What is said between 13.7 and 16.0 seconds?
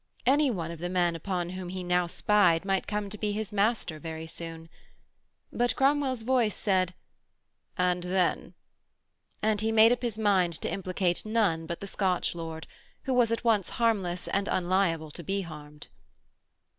harmless and unliable to be harmed.